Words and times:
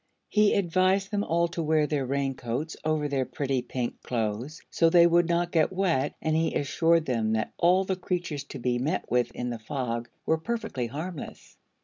He 0.29 0.55
advised 0.55 1.11
them 1.11 1.23
all 1.23 1.47
to 1.49 1.61
wear 1.61 1.85
their 1.85 2.07
raincoats 2.07 2.75
over 2.83 3.07
their 3.07 3.23
pretty 3.23 3.61
pink 3.61 4.01
clothes, 4.01 4.63
so 4.71 4.89
they 4.89 5.05
would 5.05 5.29
not 5.29 5.51
get 5.51 5.71
wet, 5.71 6.15
and 6.23 6.35
he 6.35 6.55
assured 6.55 7.05
them 7.05 7.33
that 7.33 7.53
all 7.59 7.83
the 7.83 7.95
creatures 7.95 8.43
to 8.45 8.57
be 8.57 8.79
met 8.79 9.11
with 9.11 9.29
in 9.35 9.51
the 9.51 9.59
Fog 9.59 10.09
were 10.25 10.39
perfectly 10.39 10.87
harmless. 10.87 11.55